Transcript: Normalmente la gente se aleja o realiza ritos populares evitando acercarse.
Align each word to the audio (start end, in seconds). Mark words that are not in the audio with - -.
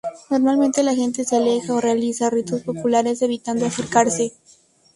Normalmente 0.31 0.81
la 0.81 0.95
gente 0.95 1.25
se 1.25 1.35
aleja 1.35 1.75
o 1.75 1.79
realiza 1.79 2.31
ritos 2.31 2.63
populares 2.63 3.21
evitando 3.21 3.67
acercarse. 3.67 4.33